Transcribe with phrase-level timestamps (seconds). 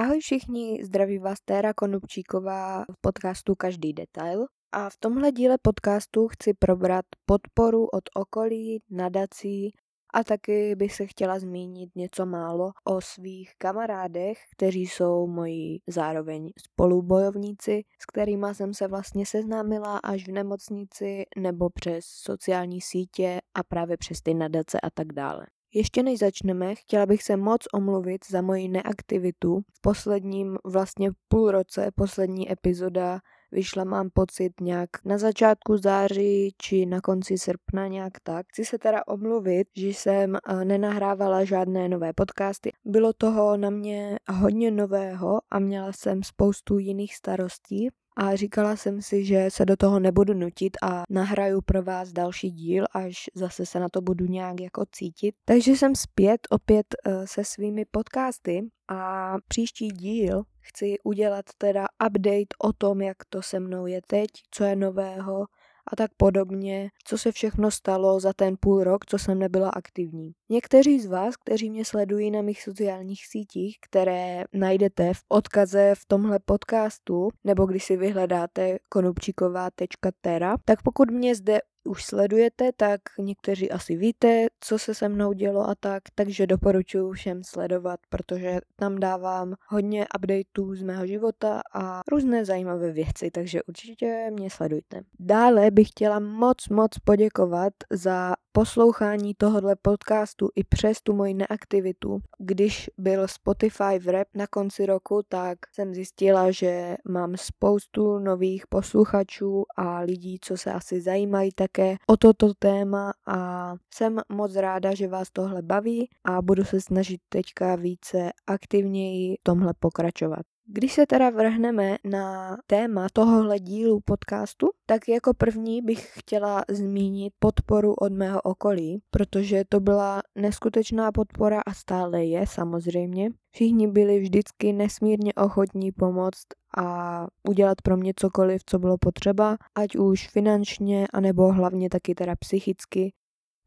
[0.00, 4.46] Ahoj všichni, zdraví vás Téra Konupčíková v podcastu Každý detail.
[4.72, 9.72] A v tomhle díle podcastu chci probrat podporu od okolí, nadací
[10.14, 16.50] a taky bych se chtěla zmínit něco málo o svých kamarádech, kteří jsou moji zároveň
[16.58, 23.62] spolubojovníci, s kterými jsem se vlastně seznámila až v nemocnici nebo přes sociální sítě a
[23.62, 25.46] právě přes ty nadace a tak dále.
[25.74, 29.60] Ještě než začneme, chtěla bych se moc omluvit za moji neaktivitu.
[29.74, 33.20] V posledním vlastně půl roce, poslední epizoda
[33.52, 38.46] vyšla, mám pocit, nějak na začátku září či na konci srpna nějak tak.
[38.48, 42.70] Chci se teda omluvit, že jsem eh, nenahrávala žádné nové podcasty.
[42.84, 47.88] Bylo toho na mě hodně nového a měla jsem spoustu jiných starostí,
[48.22, 52.50] a říkala jsem si, že se do toho nebudu nutit a nahraju pro vás další
[52.50, 55.34] díl, až zase se na to budu nějak jako cítit.
[55.44, 62.54] Takže jsem zpět opět uh, se svými podcasty a příští díl chci udělat teda update
[62.64, 65.46] o tom, jak to se mnou je teď, co je nového,
[65.86, 70.32] a tak podobně, co se všechno stalo za ten půl rok, co jsem nebyla aktivní.
[70.48, 76.06] Někteří z vás, kteří mě sledují na mých sociálních sítích, které najdete v odkaze v
[76.06, 83.70] tomhle podcastu, nebo když si vyhledáte konupčíková.tera, tak pokud mě zde už sledujete, tak někteří
[83.70, 88.98] asi víte, co se se mnou dělo a tak, takže doporučuji všem sledovat, protože tam
[88.98, 95.02] dávám hodně updateů z mého života a různé zajímavé věci, takže určitě mě sledujte.
[95.20, 102.20] Dále bych chtěla moc, moc poděkovat za poslouchání tohohle podcastu i přes tu moji neaktivitu.
[102.38, 108.66] Když byl Spotify v rap na konci roku, tak jsem zjistila, že mám spoustu nových
[108.66, 114.94] posluchačů a lidí, co se asi zajímají také o toto téma a jsem moc ráda,
[114.94, 120.42] že vás tohle baví a budu se snažit teďka více aktivněji v tomhle pokračovat.
[120.72, 127.32] Když se teda vrhneme na téma tohohle dílu podcastu, tak jako první bych chtěla zmínit
[127.38, 133.30] podporu od mého okolí, protože to byla neskutečná podpora a stále je samozřejmě.
[133.54, 136.46] Všichni byli vždycky nesmírně ochotní pomoct
[136.78, 142.36] a udělat pro mě cokoliv, co bylo potřeba, ať už finančně, anebo hlavně taky teda
[142.36, 143.12] psychicky,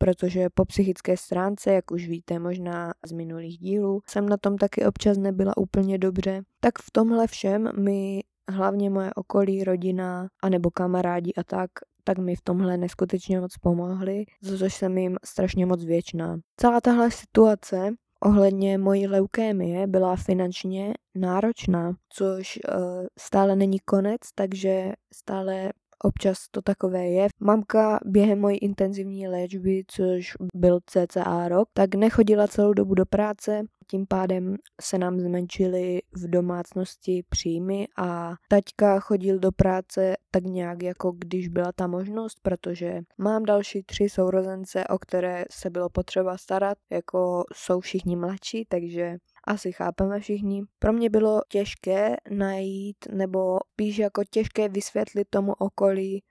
[0.04, 4.86] protože po psychické stránce, jak už víte možná z minulých dílů, jsem na tom taky
[4.86, 6.42] občas nebyla úplně dobře.
[6.60, 8.22] Tak v tomhle všem mi
[8.52, 11.72] hlavně moje okolí, rodina a nebo kamarádi a tak,
[12.04, 16.40] tak mi v tomhle neskutečně moc pomohli, za což jsem jim strašně moc věčná.
[16.60, 17.94] Celá tahle situace
[18.26, 25.72] ohledně mojí leukémie byla finančně náročná, což uh, stále není konec, takže stále
[26.04, 27.28] občas to takové je.
[27.40, 33.64] Mamka během mojí intenzivní léčby, což byl cca rok, tak nechodila celou dobu do práce,
[33.88, 40.84] tím pádem se nám zmenšily v domácnosti příjmy a taťka chodil do práce tak nějak
[40.84, 46.38] jako když byla ta možnost, protože mám další tři sourozence, o které se bylo potřeba
[46.38, 50.64] starat, jako jsou všichni mladší, takže asi chápeme všichni.
[50.80, 56.24] Pro mě bylo těžké najít, nebo spíš jako těžké vysvětlit tomu okolí,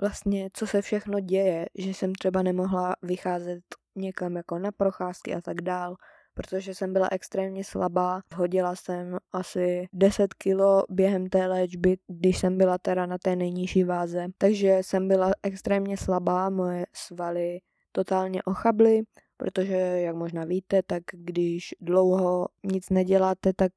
[0.00, 3.60] vlastně, co se všechno děje, že jsem třeba nemohla vycházet
[3.96, 5.96] někam jako na procházky a tak dál,
[6.34, 8.20] protože jsem byla extrémně slabá.
[8.34, 13.84] Hodila jsem asi 10 kilo během té léčby, když jsem byla teda na té nejnižší
[13.84, 14.26] váze.
[14.38, 17.58] Takže jsem byla extrémně slabá, moje svaly
[17.92, 19.02] totálně ochably,
[19.38, 23.72] protože, jak možná víte, tak když dlouho nic neděláte, tak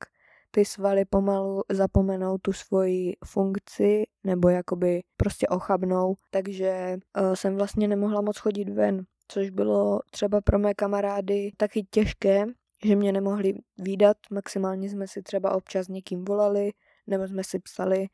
[0.52, 7.88] ty svaly pomalu zapomenou tu svoji funkci nebo jakoby prostě ochabnou, takže uh, jsem vlastně
[7.88, 12.46] nemohla moc chodit ven, což bylo třeba pro mé kamarády taky těžké,
[12.86, 16.72] že mě nemohli výdat, maximálně jsme si třeba občas někým volali,
[17.08, 18.08] nebo jsme si psali,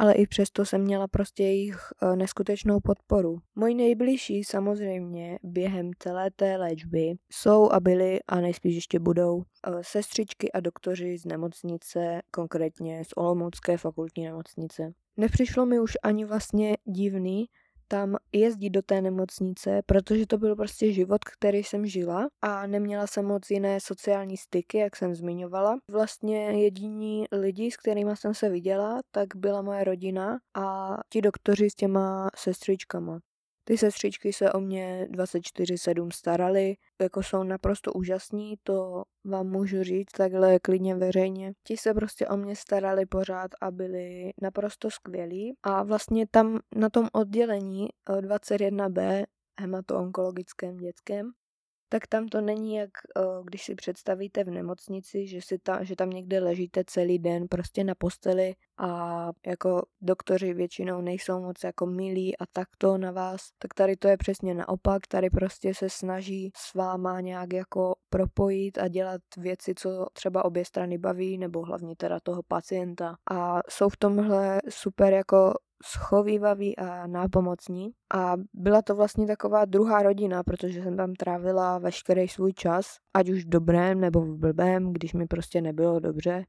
[0.00, 3.38] ale i přesto jsem měla prostě jejich e, neskutečnou podporu.
[3.54, 9.44] Moji nejbližší samozřejmě během celé té léčby jsou a byly a nejspíš ještě budou e,
[9.82, 14.92] sestřičky a doktoři z nemocnice, konkrétně z Olomoucké fakultní nemocnice.
[15.16, 17.46] Nepřišlo mi už ani vlastně divný,
[17.90, 23.06] tam jezdit do té nemocnice, protože to byl prostě život, který jsem žila a neměla
[23.06, 25.76] jsem moc jiné sociální styky, jak jsem zmiňovala.
[25.90, 31.70] Vlastně jediní lidi, s kterými jsem se viděla, tak byla moje rodina a ti doktoři
[31.70, 33.20] s těma sestřičkama.
[33.70, 40.12] Ty sestřičky se o mě 24-7 starali, jako jsou naprosto úžasní, to vám můžu říct
[40.12, 41.52] takhle klidně veřejně.
[41.66, 45.54] Ti se prostě o mě starali pořád a byli naprosto skvělí.
[45.62, 47.88] A vlastně tam na tom oddělení
[48.20, 49.26] 21b, eh,
[49.60, 51.30] hematoonkologickém dětském,
[51.92, 52.90] tak tam to není jak
[53.44, 57.84] když si představíte v nemocnici, že, si ta, že tam někde ležíte celý den prostě
[57.84, 63.74] na posteli a jako doktoři většinou nejsou moc jako milí a takto na vás, tak
[63.74, 68.88] tady to je přesně naopak, tady prostě se snaží s váma nějak jako propojit a
[68.88, 73.16] dělat věci, co třeba obě strany baví, nebo hlavně teda toho pacienta.
[73.30, 75.54] A jsou v tomhle super jako
[75.84, 77.90] schovývaví a nápomocní.
[78.14, 83.30] A byla to vlastně taková druhá rodina, protože jsem tam trávila veškerý svůj čas, ať
[83.30, 86.44] už v dobrém nebo v blbém, když mi prostě nebylo dobře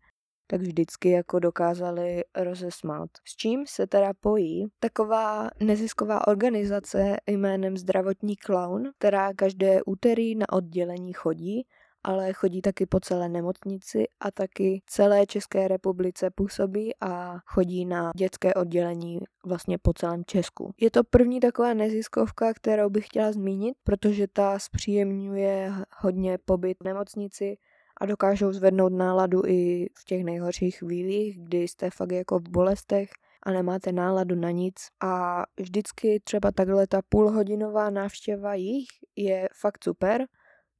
[0.51, 3.09] tak vždycky jako dokázali rozesmát.
[3.27, 10.45] S čím se teda pojí taková nezisková organizace jménem Zdravotní clown, která každé úterý na
[10.51, 11.63] oddělení chodí
[12.03, 18.11] ale chodí taky po celé nemocnici a taky celé České republice působí a chodí na
[18.15, 20.73] dětské oddělení vlastně po celém Česku.
[20.81, 26.85] Je to první taková neziskovka, kterou bych chtěla zmínit, protože ta zpříjemňuje hodně pobyt v
[26.85, 27.57] nemocnici
[28.01, 33.09] a dokážou zvednout náladu i v těch nejhorších chvílích, kdy jste fakt jako v bolestech
[33.43, 34.75] a nemáte náladu na nic.
[35.03, 40.25] A vždycky třeba takhle ta půlhodinová návštěva jich je fakt super,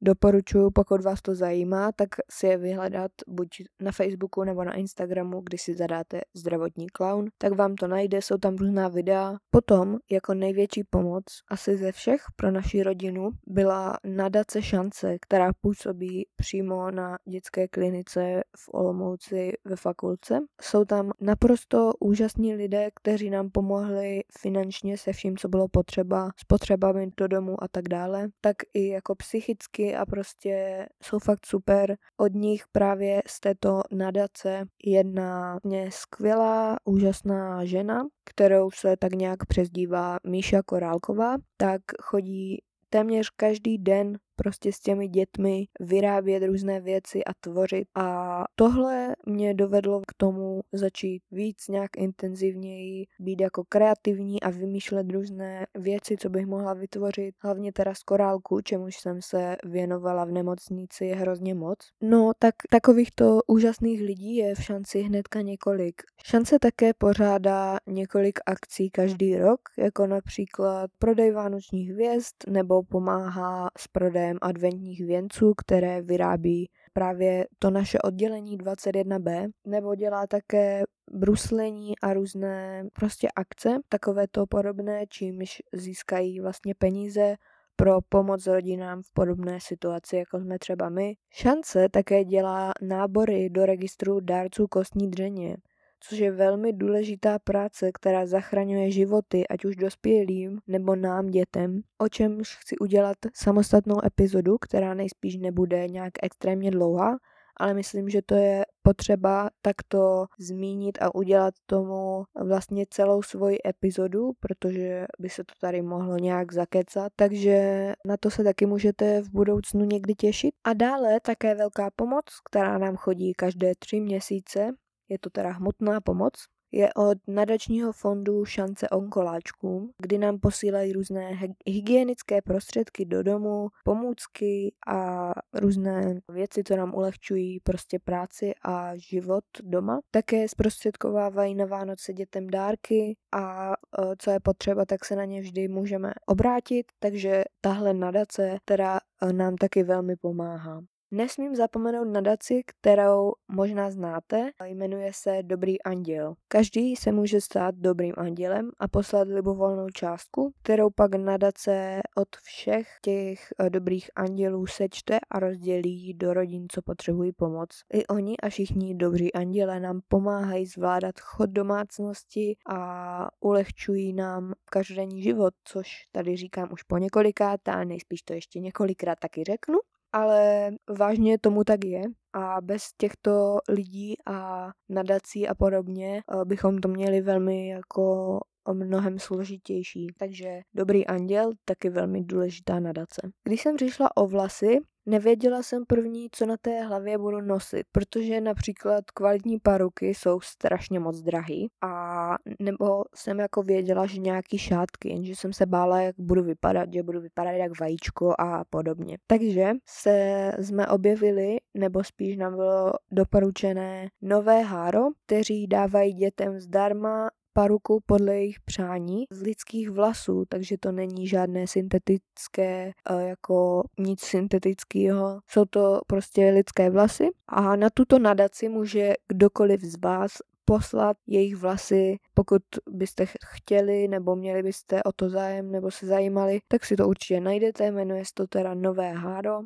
[0.03, 3.49] Doporučuji, pokud vás to zajímá, tak si je vyhledat buď
[3.81, 8.37] na Facebooku nebo na Instagramu, kdy si zadáte zdravotní clown, tak vám to najde, jsou
[8.37, 9.37] tam různá videa.
[9.49, 16.25] Potom, jako největší pomoc, asi ze všech pro naši rodinu, byla nadace šance, která působí
[16.35, 20.39] přímo na dětské klinice v Olomouci ve fakulce.
[20.61, 26.43] Jsou tam naprosto úžasní lidé, kteří nám pomohli finančně se vším, co bylo potřeba, s
[26.43, 31.95] potřebami do domu a tak dále, tak i jako psychicky a prostě jsou fakt super.
[32.17, 39.45] Od nich právě z této nadace jedna mě skvělá, úžasná žena, kterou se tak nějak
[39.45, 42.57] přezdívá Míša Korálková, tak chodí
[42.89, 47.87] téměř každý den prostě s těmi dětmi vyrábět různé věci a tvořit.
[47.95, 55.11] A tohle mě dovedlo k tomu začít víc nějak intenzivněji být jako kreativní a vymýšlet
[55.11, 60.31] různé věci, co bych mohla vytvořit, hlavně teda z korálku, čemuž jsem se věnovala v
[60.31, 61.77] nemocnici hrozně moc.
[62.01, 66.01] No, tak takovýchto úžasných lidí je v šanci hnedka několik.
[66.25, 73.87] Šance také pořádá několik akcí každý rok, jako například prodej vánočních hvězd nebo pomáhá s
[73.87, 81.93] prodejem prodejem adventních věnců, které vyrábí právě to naše oddělení 21B, nebo dělá také bruslení
[82.03, 87.35] a různé prostě akce, takové to podobné, čímž získají vlastně peníze
[87.75, 91.13] pro pomoc rodinám v podobné situaci, jako jsme třeba my.
[91.33, 95.57] Šance také dělá nábory do registru dárců kostní dřeně,
[96.03, 102.09] což je velmi důležitá práce, která zachraňuje životy, ať už dospělým nebo nám dětem, o
[102.09, 107.17] čemž chci udělat samostatnou epizodu, která nejspíš nebude nějak extrémně dlouhá,
[107.57, 114.31] ale myslím, že to je potřeba takto zmínit a udělat tomu vlastně celou svoji epizodu,
[114.39, 119.29] protože by se to tady mohlo nějak zakecat, takže na to se taky můžete v
[119.29, 120.55] budoucnu někdy těšit.
[120.63, 124.71] A dále také velká pomoc, která nám chodí každé tři měsíce,
[125.11, 126.33] je to teda hmotná pomoc,
[126.71, 134.73] je od nadačního fondu Šance onkoláčkům, kdy nám posílají různé hygienické prostředky do domu, pomůcky
[134.87, 139.99] a různé věci, co nám ulehčují prostě práci a život doma.
[140.11, 143.75] Také zprostředkovávají na Vánoce dětem dárky a e,
[144.17, 149.33] co je potřeba, tak se na ně vždy můžeme obrátit, takže tahle nadace teda e,
[149.33, 150.81] nám taky velmi pomáhá.
[151.13, 156.33] Nesmím zapomenout nadaci, kterou možná znáte, jmenuje se Dobrý anděl.
[156.47, 162.87] Každý se může stát dobrým andělem a poslat libovolnou částku, kterou pak nadace od všech
[163.01, 167.69] těch eh, dobrých andělů sečte a rozdělí do rodin, co potřebují pomoc.
[167.93, 175.21] I oni a všichni dobří anděle nám pomáhají zvládat chod domácnosti a ulehčují nám každodenní
[175.21, 179.77] život, což tady říkám už po několikát a nejspíš to ještě několikrát taky řeknu
[180.13, 182.01] ale vážně tomu tak je
[182.33, 188.39] a bez těchto lidí a nadací a podobně eh, bychom to měli velmi jako
[188.73, 190.07] mnohem složitější.
[190.17, 193.21] Takže Dobrý anděl, taky velmi důležitá nadace.
[193.43, 198.41] Když jsem přišla o vlasy, Nevěděla jsem první, co na té hlavě budu nosit, protože
[198.41, 205.09] například kvalitní paruky jsou strašně moc drahý a nebo jsem jako věděla, že nějaký šátky,
[205.09, 209.17] jenže jsem se bála, jak budu vypadat, že budu vypadat jak vajíčko a podobně.
[209.27, 217.29] Takže se jsme objevili, nebo spíš nám bylo doporučené nové háro, kteří dávají dětem zdarma
[217.53, 224.21] paruku podle jejich přání z lidských vlasů, takže to není žádné syntetické, eh, jako nic
[224.21, 225.39] syntetického.
[225.47, 230.31] Jsou to prostě lidské vlasy a na tuto nadaci může kdokoliv z vás
[230.65, 236.59] poslat jejich vlasy, pokud byste chtěli nebo měli byste o to zájem nebo se zajímali,
[236.67, 239.59] tak si to určitě najdete, jmenuje se to teda Nové háro.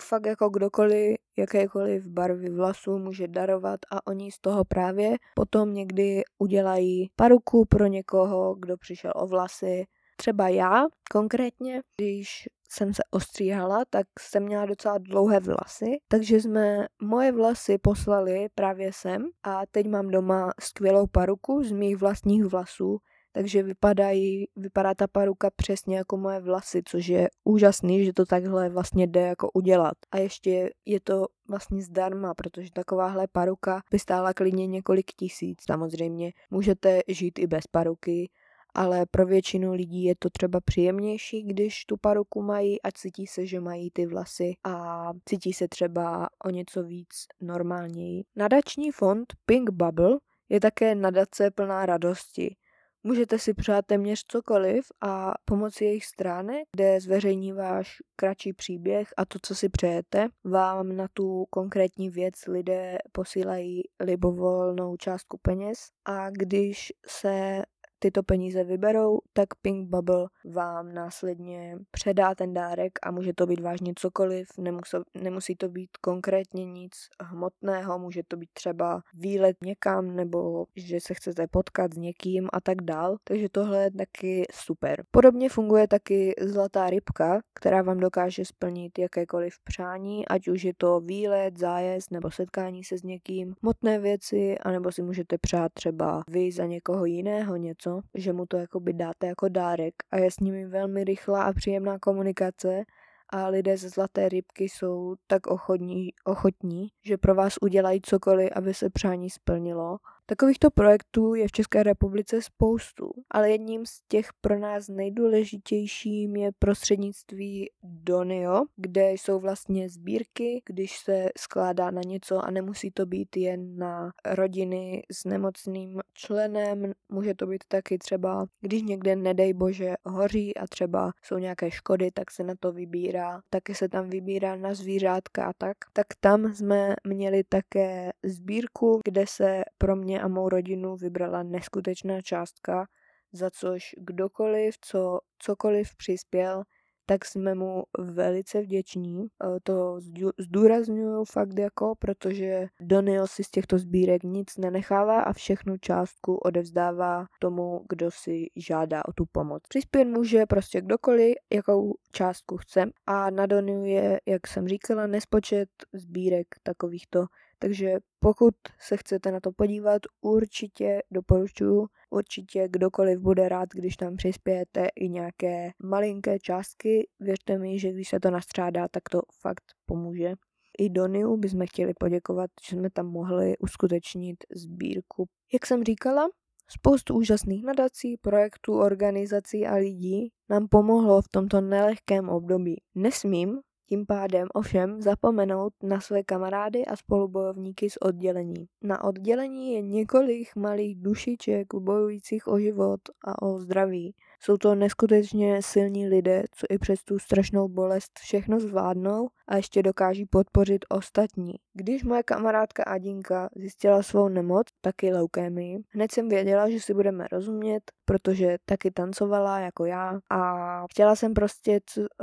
[0.00, 6.22] Fakt jako kdokoliv, jakékoliv barvy vlasů může darovat a oni z toho právě potom někdy
[6.38, 9.84] udělají paruku pro někoho, kdo přišel o vlasy.
[10.16, 16.86] Třeba já konkrétně, když jsem se ostříhala, tak jsem měla docela dlouhé vlasy, takže jsme
[17.02, 22.98] moje vlasy poslali právě sem a teď mám doma skvělou paruku z mých vlastních vlasů,
[23.32, 28.68] takže vypadají, vypadá ta paruka přesně jako moje vlasy, což je úžasný, že to takhle
[28.68, 29.94] vlastně jde jako udělat.
[30.12, 35.58] A ještě je to vlastně zdarma, protože takováhle paruka by stála klidně několik tisíc.
[35.66, 38.30] Samozřejmě můžete žít i bez paruky,
[38.74, 43.46] ale pro většinu lidí je to třeba příjemnější, když tu paruku mají a cítí se,
[43.46, 48.24] že mají ty vlasy a cítí se třeba o něco víc normálněji.
[48.36, 52.56] Nadační fond Pink Bubble je také nadace plná radosti.
[53.04, 59.24] Můžete si přát téměř cokoliv a pomocí jejich stránek, kde zveřejní váš kratší příběh a
[59.24, 65.78] to, co si přejete, vám na tu konkrétní věc lidé posílají libovolnou částku peněz.
[66.04, 67.62] A když se
[68.02, 73.60] tyto peníze vyberou, tak Pink Bubble vám následně předá ten dárek a může to být
[73.60, 76.92] vážně cokoliv, nemusí, nemusí to být konkrétně nic
[77.22, 82.60] hmotného, může to být třeba výlet někam nebo že se chcete potkat s někým a
[82.60, 85.04] tak dál, takže tohle je taky super.
[85.10, 91.00] Podobně funguje taky zlatá rybka, která vám dokáže splnit jakékoliv přání, ať už je to
[91.00, 96.52] výlet, zájezd nebo setkání se s někým, hmotné věci, anebo si můžete přát třeba vy
[96.52, 100.66] za někoho jiného něco, že mu to jakoby dáte jako dárek a je s nimi
[100.66, 102.84] velmi rychlá a příjemná komunikace
[103.28, 108.74] a lidé ze Zlaté rybky jsou tak ochotní, ochotní, že pro vás udělají cokoliv, aby
[108.74, 114.58] se přání splnilo Takovýchto projektů je v České republice spoustu, ale jedním z těch pro
[114.58, 122.50] nás nejdůležitějším je prostřednictví Donio, kde jsou vlastně sbírky, když se skládá na něco a
[122.50, 128.82] nemusí to být jen na rodiny s nemocným členem, může to být taky třeba, když
[128.82, 133.74] někde nedej bože hoří a třeba jsou nějaké škody, tak se na to vybírá, taky
[133.74, 135.76] se tam vybírá na zvířátka a tak.
[135.92, 142.20] Tak tam jsme měli také sbírku, kde se pro mě a mou rodinu vybrala neskutečná
[142.20, 142.86] částka,
[143.32, 146.64] za což kdokoliv, co cokoliv přispěl,
[147.06, 149.24] tak jsme mu velice vděční.
[149.24, 149.26] E,
[149.62, 150.00] to
[150.38, 157.26] zdůraznuju fakt jako, protože Donio si z těchto sbírek nic nenechává a všechnu částku odevzdává
[157.38, 159.62] tomu, kdo si žádá o tu pomoc.
[159.68, 165.68] Přispět může prostě kdokoliv, jakou částku chce a na Doniu je, jak jsem říkala, nespočet
[165.92, 167.24] sbírek takovýchto
[167.62, 174.16] takže pokud se chcete na to podívat, určitě doporučuji, určitě kdokoliv bude rád, když tam
[174.16, 177.08] přispějete i nějaké malinké částky.
[177.20, 180.34] Věřte mi, že když se to nastřádá, tak to fakt pomůže.
[180.78, 185.28] I Doniu bychom chtěli poděkovat, že jsme tam mohli uskutečnit sbírku.
[185.52, 186.28] Jak jsem říkala,
[186.68, 192.82] spoustu úžasných nadací, projektů, organizací a lidí nám pomohlo v tomto nelehkém období.
[192.94, 193.60] Nesmím
[193.92, 198.68] tím pádem ovšem zapomenout na své kamarády a spolubojovníky z oddělení.
[198.82, 204.14] Na oddělení je několik malých dušiček bojujících o život a o zdraví.
[204.44, 209.82] Jsou to neskutečně silní lidé, co i přes tu strašnou bolest všechno zvládnou a ještě
[209.82, 211.54] dokáží podpořit ostatní.
[211.74, 217.26] Když moje kamarádka Adinka zjistila svou nemoc, taky leukémii, hned jsem věděla, že si budeme
[217.32, 221.80] rozumět, protože taky tancovala jako já a chtěla jsem prostě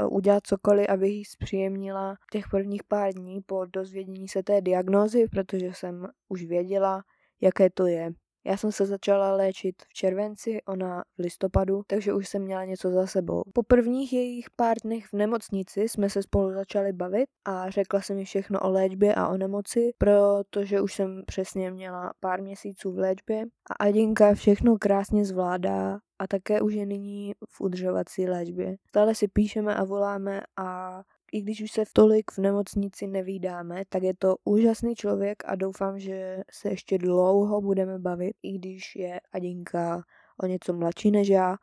[0.10, 5.72] udělat cokoliv, abych jí zpříjemnila těch prvních pár dní po dozvědění se té diagnózy, protože
[5.74, 7.02] jsem už věděla,
[7.42, 8.12] jaké to je.
[8.46, 12.92] Já jsem se začala léčit v červenci, ona v listopadu, takže už jsem měla něco
[12.92, 13.44] za sebou.
[13.54, 18.16] Po prvních jejich pár dnech v nemocnici jsme se spolu začali bavit a řekla jsem
[18.16, 22.98] mi všechno o léčbě a o nemoci, protože už jsem přesně měla pár měsíců v
[22.98, 28.76] léčbě a Adinka všechno krásně zvládá a také už je nyní v udržovací léčbě.
[28.88, 34.04] Stále si píšeme a voláme a i když už se tolik v nemocnici nevídáme, tak
[34.04, 39.20] je to úžasný člověk a doufám, že se ještě dlouho budeme bavit, i když je
[39.32, 40.04] Adinka
[40.44, 41.56] o něco mladší než já,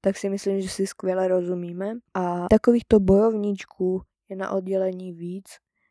[0.00, 1.92] tak si myslím, že si skvěle rozumíme.
[2.14, 5.48] A takovýchto bojovníčků je na oddělení víc.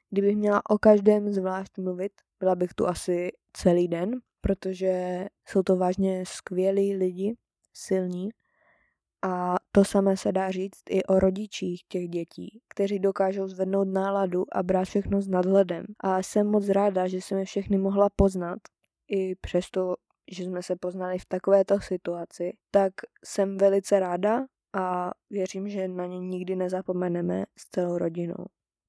[0.09, 4.21] Kdybych měla o každém zvlášť mluvit, byla bych tu asi celý den.
[4.41, 7.35] protože jsou to vážně skvělí lidi,
[7.73, 8.29] silní.
[9.21, 14.45] A to samé se dá říct i o rodičích těch dětí, kteří dokážou zvednout náladu
[14.51, 15.85] a brát všechno s nadhledem.
[15.99, 18.59] A jsem moc ráda, že jsem je všechny mohla poznat,
[19.11, 19.95] i přesto,
[20.31, 22.93] že jsme se poznali v takovéto situaci, tak
[23.25, 28.45] jsem velice ráda a věřím, že na ně nikdy nezapomeneme s celou rodinou.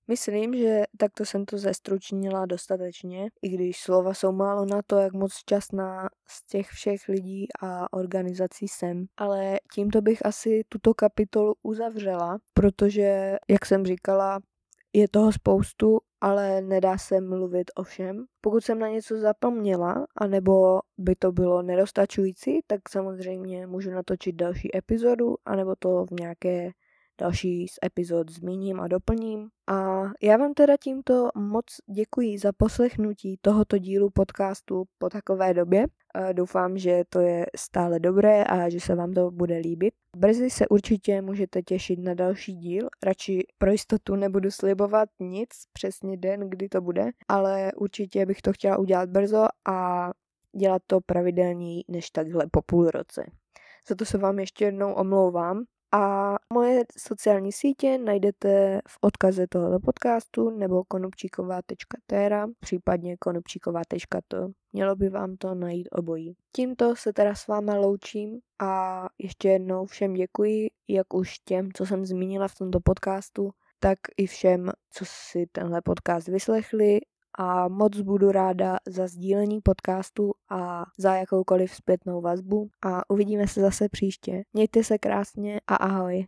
[0.09, 5.13] Myslím, že takto jsem to zestručnila dostatečně, i když slova jsou málo na to, jak
[5.13, 9.05] moc šťastná z těch všech lidí a organizací jsem.
[9.17, 14.41] Ale tímto bych asi tuto kapitolu uzavřela, protože, jak jsem říkala,
[14.93, 18.25] je toho spoustu, ale nedá se mluvit o všem.
[18.41, 24.77] Pokud jsem na něco zapomněla, anebo by to bylo nedostačující, tak samozřejmě můžu natočit další
[24.77, 26.71] epizodu, anebo to v nějaké
[27.21, 29.49] další z epizod zmíním a doplním.
[29.71, 31.65] A já vám teda tímto moc
[31.95, 35.87] děkuji za poslechnutí tohoto dílu podcastu po takové době.
[36.33, 39.95] Doufám, že to je stále dobré a že se vám to bude líbit.
[40.17, 42.89] Brzy se určitě můžete těšit na další díl.
[43.03, 48.53] Radši pro jistotu nebudu slibovat nic, přesně den, kdy to bude, ale určitě bych to
[48.53, 50.11] chtěla udělat brzo a
[50.57, 53.25] dělat to pravidelněji než takhle po půl roce.
[53.89, 59.81] Za to se vám ještě jednou omlouvám, a moje sociální sítě najdete v odkaze tohoto
[59.81, 64.49] podcastu nebo konupčíková.tera, případně konupčíková.to.
[64.73, 66.37] Mělo by vám to najít obojí.
[66.53, 71.87] Tímto se teda s váma loučím a ještě jednou všem děkuji, jak už těm, co
[71.87, 77.01] jsem zmínila v tomto podcastu, tak i všem, co si tenhle podcast vyslechli
[77.39, 83.61] a moc budu ráda za sdílení podcastu a za jakoukoliv zpětnou vazbu a uvidíme se
[83.61, 84.43] zase příště.
[84.53, 86.27] Mějte se krásně a ahoj.